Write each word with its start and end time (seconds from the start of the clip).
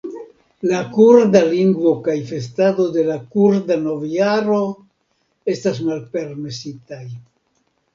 La 0.69 0.77
kurda 0.95 1.41
lingvo 1.51 1.91
kaj 2.07 2.15
festado 2.31 2.87
de 2.97 3.05
la 3.11 3.19
kurda 3.37 3.79
novjaro 3.85 4.61
estas 5.57 5.87
malpermesitaj. 5.93 7.05